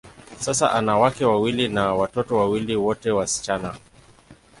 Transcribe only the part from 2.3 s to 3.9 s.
wawili, wote wasichana.